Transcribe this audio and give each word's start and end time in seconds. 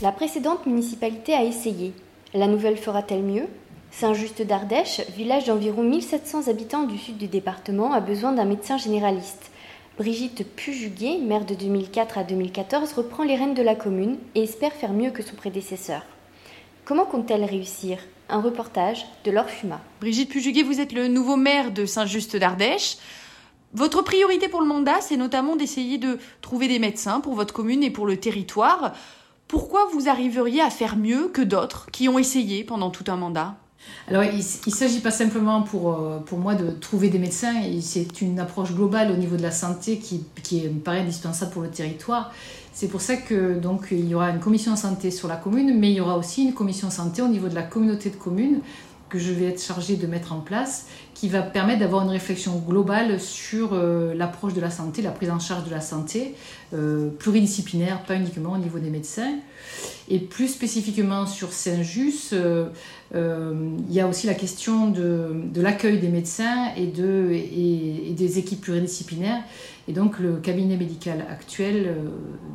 La 0.00 0.12
précédente 0.12 0.64
municipalité 0.66 1.34
a 1.34 1.42
essayé. 1.42 1.92
La 2.32 2.46
nouvelle 2.46 2.76
fera-t-elle 2.76 3.24
mieux? 3.24 3.46
Saint-Just 3.90 4.42
d'Ardèche, 4.42 5.00
village 5.16 5.46
d'environ 5.46 5.82
1700 5.82 6.46
habitants 6.46 6.84
du 6.84 6.96
sud 6.96 7.16
du 7.16 7.26
département, 7.26 7.92
a 7.92 7.98
besoin 7.98 8.30
d'un 8.30 8.44
médecin 8.44 8.76
généraliste. 8.76 9.50
Brigitte 9.98 10.46
Pujuguet, 10.54 11.18
maire 11.18 11.44
de 11.44 11.56
2004 11.56 12.18
à 12.18 12.22
2014, 12.22 12.92
reprend 12.92 13.24
les 13.24 13.34
rênes 13.34 13.54
de 13.54 13.62
la 13.62 13.74
commune 13.74 14.18
et 14.36 14.44
espère 14.44 14.72
faire 14.72 14.92
mieux 14.92 15.10
que 15.10 15.24
son 15.24 15.34
prédécesseur. 15.34 16.02
Comment 16.84 17.04
compte-t-elle 17.04 17.44
réussir? 17.44 17.98
Un 18.28 18.40
reportage 18.40 19.04
de 19.24 19.32
Laure. 19.32 19.46
Brigitte 20.00 20.30
Pujuguet, 20.30 20.62
vous 20.62 20.80
êtes 20.80 20.92
le 20.92 21.08
nouveau 21.08 21.34
maire 21.34 21.72
de 21.72 21.86
Saint-Just 21.86 22.36
d'Ardèche. 22.36 22.98
Votre 23.74 24.02
priorité 24.02 24.48
pour 24.48 24.60
le 24.60 24.68
mandat, 24.68 25.00
c'est 25.00 25.16
notamment 25.16 25.56
d'essayer 25.56 25.98
de 25.98 26.20
trouver 26.40 26.68
des 26.68 26.78
médecins 26.78 27.18
pour 27.20 27.34
votre 27.34 27.52
commune 27.52 27.82
et 27.82 27.90
pour 27.90 28.06
le 28.06 28.16
territoire. 28.16 28.92
Pourquoi 29.48 29.88
vous 29.94 30.10
arriveriez 30.10 30.60
à 30.60 30.68
faire 30.68 30.96
mieux 30.96 31.28
que 31.28 31.40
d'autres 31.40 31.86
qui 31.90 32.06
ont 32.10 32.18
essayé 32.18 32.64
pendant 32.64 32.90
tout 32.90 33.04
un 33.08 33.16
mandat? 33.16 33.56
Alors, 34.08 34.22
il 34.24 34.36
ne 34.36 34.70
s'agit 34.70 35.00
pas 35.00 35.10
simplement 35.10 35.62
pour, 35.62 35.94
euh, 35.94 36.18
pour 36.18 36.38
moi 36.38 36.54
de 36.54 36.70
trouver 36.70 37.08
des 37.08 37.18
médecins, 37.18 37.54
c'est 37.80 38.20
une 38.20 38.38
approche 38.38 38.72
globale 38.72 39.10
au 39.10 39.16
niveau 39.16 39.36
de 39.36 39.42
la 39.42 39.50
santé 39.50 39.98
qui, 39.98 40.24
qui 40.42 40.68
me 40.68 40.80
paraît 40.80 41.00
indispensable 41.00 41.50
pour 41.50 41.62
le 41.62 41.70
territoire. 41.70 42.32
C'est 42.74 42.88
pour 42.88 43.00
ça 43.00 43.16
que 43.16 43.58
donc 43.58 43.88
il 43.90 44.06
y 44.06 44.14
aura 44.14 44.28
une 44.30 44.40
commission 44.40 44.76
santé 44.76 45.10
sur 45.10 45.28
la 45.28 45.36
commune, 45.36 45.78
mais 45.78 45.90
il 45.90 45.96
y 45.96 46.00
aura 46.00 46.18
aussi 46.18 46.44
une 46.44 46.52
commission 46.52 46.90
santé 46.90 47.22
au 47.22 47.28
niveau 47.28 47.48
de 47.48 47.54
la 47.54 47.62
communauté 47.62 48.10
de 48.10 48.16
communes 48.16 48.60
que 49.08 49.18
je 49.18 49.32
vais 49.32 49.46
être 49.46 49.62
chargée 49.62 49.96
de 49.96 50.06
mettre 50.06 50.32
en 50.32 50.40
place, 50.40 50.86
qui 51.14 51.28
va 51.28 51.42
permettre 51.42 51.80
d'avoir 51.80 52.04
une 52.04 52.10
réflexion 52.10 52.58
globale 52.58 53.18
sur 53.18 53.70
euh, 53.72 54.14
l'approche 54.14 54.54
de 54.54 54.60
la 54.60 54.70
santé, 54.70 55.02
la 55.02 55.10
prise 55.10 55.30
en 55.30 55.38
charge 55.38 55.64
de 55.64 55.70
la 55.70 55.80
santé, 55.80 56.34
euh, 56.74 57.10
pluridisciplinaire, 57.18 58.02
pas 58.04 58.14
uniquement 58.14 58.52
au 58.52 58.58
niveau 58.58 58.78
des 58.78 58.90
médecins. 58.90 59.34
Et 60.08 60.20
plus 60.20 60.48
spécifiquement 60.48 61.26
sur 61.26 61.52
Saint-Just, 61.52 62.34
euh, 62.34 62.68
il 63.88 63.94
y 63.94 64.00
a 64.00 64.06
aussi 64.06 64.26
la 64.26 64.34
question 64.34 64.90
de, 64.90 65.42
l'accueil 65.56 65.98
des 65.98 66.08
médecins 66.08 66.68
et, 66.76 66.86
de, 66.86 67.30
des 68.18 68.38
équipes 68.38 68.60
pluridisciplinaires. 68.60 69.42
Et 69.86 69.92
donc 69.92 70.18
le 70.18 70.36
cabinet 70.36 70.76
médical 70.76 71.24
actuel 71.30 71.96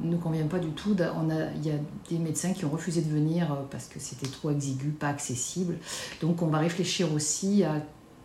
ne 0.04 0.16
convient 0.18 0.46
pas 0.46 0.60
du 0.60 0.70
tout. 0.70 0.96
Il 0.96 1.66
y 1.66 1.72
a 1.72 1.76
des 2.10 2.20
médecins 2.20 2.54
qui 2.54 2.66
ont 2.66 2.70
refusé 2.70 3.02
de 3.02 3.10
venir 3.10 3.48
parce 3.72 3.88
que 3.88 4.00
c'était 4.00 4.28
trop 4.28 4.52
exigu, 4.52 4.90
pas 4.90 5.08
accessible. 5.08 5.78
Donc 6.22 6.42
on 6.42 6.48
va 6.48 6.60
réfléchir 6.60 7.12
aussi 7.12 7.64
à 7.64 7.82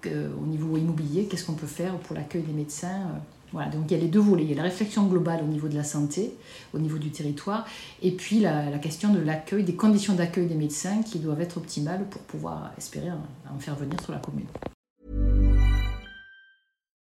au 0.07 0.47
niveau 0.47 0.77
immobilier, 0.77 1.27
qu'est-ce 1.27 1.45
qu'on 1.45 1.55
peut 1.55 1.67
faire 1.67 1.97
pour 1.99 2.15
l'accueil 2.15 2.43
des 2.43 2.53
médecins. 2.53 2.89
Euh, 2.89 3.19
voilà, 3.53 3.71
donc 3.71 3.85
il 3.89 3.97
y 3.97 3.97
a 3.99 4.03
les 4.03 4.09
deux 4.09 4.21
volets. 4.21 4.45
Il 4.45 4.51
y 4.51 4.53
a 4.53 4.57
la 4.57 4.65
réflexion 4.65 5.07
globale 5.07 5.41
au 5.43 5.47
niveau 5.47 5.69
de 5.69 5.75
la 5.75 5.85
santé, 5.85 6.35
au 6.75 6.79
niveau 6.79 6.99
du 6.99 7.11
territoire, 7.11 7.67
et 8.03 8.11
puis 8.11 8.41
la 8.41 8.79
question 8.79 9.13
de 9.13 9.21
l'accueil, 9.21 9.65
des 9.65 9.75
conditions 9.75 10.15
d'accueil 10.15 10.47
des 10.47 10.55
médecins 10.55 11.03
qui 11.03 11.19
doivent 11.19 11.41
être 11.41 11.57
optimales 11.57 12.05
pour 12.11 12.21
pouvoir 12.23 12.73
espérer 12.77 13.09
en 13.11 13.59
faire 13.59 13.75
venir 13.75 13.99
sur 14.03 14.13
la 14.13 14.19
commune. 14.19 14.47